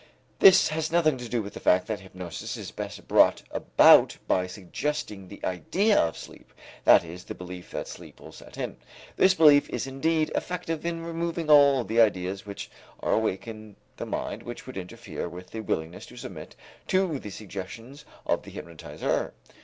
This 0.39 0.69
has 0.69 0.91
nothing 0.91 1.15
to 1.17 1.29
do 1.29 1.43
with 1.43 1.53
the 1.53 1.59
fact 1.59 1.85
that 1.85 1.99
hypnosis 1.99 2.57
is 2.57 2.71
best 2.71 3.07
brought 3.07 3.43
about 3.51 4.17
by 4.27 4.47
suggesting 4.47 5.27
the 5.27 5.39
idea 5.45 5.95
of 5.95 6.17
sleep, 6.17 6.51
that 6.85 7.03
is, 7.03 7.25
the 7.25 7.35
belief 7.35 7.69
that 7.69 7.87
sleep 7.87 8.19
will 8.19 8.31
set 8.31 8.57
in. 8.57 8.77
This 9.15 9.35
belief 9.35 9.69
is 9.69 9.85
indeed 9.85 10.31
effective 10.33 10.87
in 10.87 11.03
removing 11.05 11.51
all 11.51 11.83
the 11.83 12.01
ideas 12.01 12.47
which 12.47 12.71
are 12.99 13.13
awake 13.13 13.47
in 13.47 13.75
the 13.97 14.07
mind 14.07 14.41
which 14.41 14.65
would 14.65 14.75
interfere 14.75 15.29
with 15.29 15.51
the 15.51 15.59
willingness 15.61 16.07
to 16.07 16.17
submit 16.17 16.55
to 16.87 17.19
the 17.19 17.29
suggestions 17.29 18.03
of 18.25 18.41
the 18.41 18.49
hypnotizer. 18.49 19.35